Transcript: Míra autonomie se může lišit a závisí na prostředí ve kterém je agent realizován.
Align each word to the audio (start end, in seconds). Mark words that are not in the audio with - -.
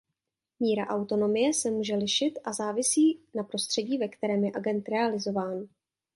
Míra 0.59 0.85
autonomie 0.85 1.53
se 1.53 1.71
může 1.71 1.95
lišit 1.95 2.39
a 2.43 2.53
závisí 2.53 3.19
na 3.35 3.43
prostředí 3.43 3.97
ve 3.97 4.07
kterém 4.07 4.43
je 4.43 4.51
agent 4.55 4.89
realizován. 4.89 5.67